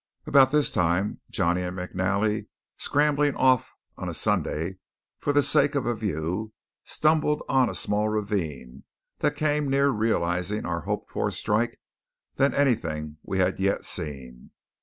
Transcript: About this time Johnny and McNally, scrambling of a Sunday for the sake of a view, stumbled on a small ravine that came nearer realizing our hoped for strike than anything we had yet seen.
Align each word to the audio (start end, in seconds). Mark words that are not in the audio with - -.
About 0.25 0.49
this 0.49 0.71
time 0.71 1.21
Johnny 1.29 1.61
and 1.61 1.77
McNally, 1.77 2.47
scrambling 2.79 3.35
of 3.35 3.71
a 3.99 4.11
Sunday 4.15 4.77
for 5.19 5.31
the 5.31 5.43
sake 5.43 5.75
of 5.75 5.85
a 5.85 5.93
view, 5.93 6.53
stumbled 6.83 7.43
on 7.47 7.69
a 7.69 7.75
small 7.75 8.09
ravine 8.09 8.83
that 9.19 9.35
came 9.35 9.69
nearer 9.69 9.93
realizing 9.93 10.65
our 10.65 10.81
hoped 10.89 11.11
for 11.11 11.29
strike 11.29 11.79
than 12.37 12.51
anything 12.55 13.17
we 13.21 13.37
had 13.37 13.59
yet 13.59 13.85
seen. 13.85 14.49